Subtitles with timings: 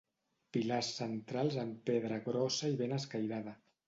[0.55, 3.55] Pilars centrals en pedra grossa i ben escairada.